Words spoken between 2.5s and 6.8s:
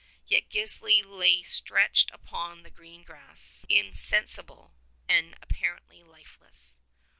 the green grass, insensible, and apparently lifeless.